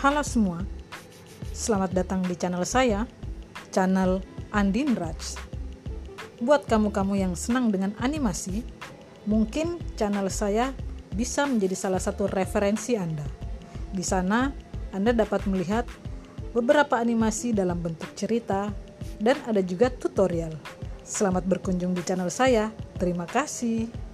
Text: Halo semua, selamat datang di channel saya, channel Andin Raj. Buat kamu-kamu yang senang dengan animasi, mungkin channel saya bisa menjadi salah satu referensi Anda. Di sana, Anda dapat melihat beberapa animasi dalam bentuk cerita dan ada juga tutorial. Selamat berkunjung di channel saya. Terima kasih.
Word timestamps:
Halo 0.00 0.24
semua, 0.24 0.64
selamat 1.52 1.92
datang 1.92 2.24
di 2.24 2.32
channel 2.32 2.64
saya, 2.64 3.04
channel 3.68 4.24
Andin 4.48 4.96
Raj. 4.96 5.36
Buat 6.40 6.64
kamu-kamu 6.64 7.20
yang 7.20 7.36
senang 7.36 7.68
dengan 7.68 7.92
animasi, 8.00 8.64
mungkin 9.28 9.76
channel 10.00 10.32
saya 10.32 10.72
bisa 11.12 11.44
menjadi 11.44 11.76
salah 11.76 12.00
satu 12.00 12.32
referensi 12.32 12.96
Anda. 12.96 13.28
Di 13.92 14.00
sana, 14.00 14.48
Anda 14.96 15.12
dapat 15.12 15.44
melihat 15.44 15.84
beberapa 16.56 16.96
animasi 16.96 17.52
dalam 17.52 17.84
bentuk 17.84 18.08
cerita 18.16 18.72
dan 19.20 19.36
ada 19.44 19.60
juga 19.60 19.92
tutorial. 19.92 20.56
Selamat 21.04 21.44
berkunjung 21.44 21.92
di 21.92 22.00
channel 22.00 22.32
saya. 22.32 22.72
Terima 22.96 23.28
kasih. 23.28 24.09